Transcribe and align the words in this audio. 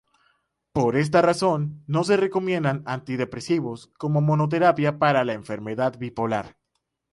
Por 0.73 0.95
esta 0.95 1.21
razón, 1.21 1.83
no 1.85 2.03
se 2.03 2.17
recomiendan 2.17 2.81
antidepresivos 2.87 3.91
como 3.99 4.19
monoterapia 4.19 4.97
para 4.97 5.23
la 5.23 5.33
enfermedad 5.33 5.99
bipolar. 5.99 6.57